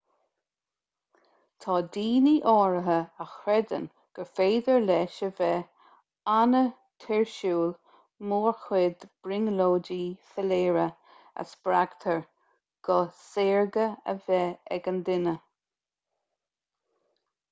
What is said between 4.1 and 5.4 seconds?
gur féidir leis a